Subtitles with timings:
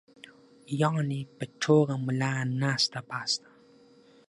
[0.81, 3.49] يعني پۀ ټوغه ملا ناسته پاسته